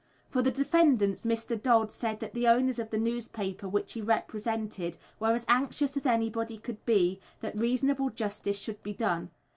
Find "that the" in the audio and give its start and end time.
2.21-2.47